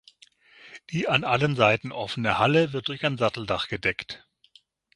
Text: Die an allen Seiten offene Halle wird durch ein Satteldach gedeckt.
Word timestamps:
Die 0.89 1.07
an 1.07 1.23
allen 1.23 1.55
Seiten 1.55 1.91
offene 1.91 2.39
Halle 2.39 2.73
wird 2.73 2.87
durch 2.87 3.05
ein 3.05 3.19
Satteldach 3.19 3.67
gedeckt. 3.67 4.25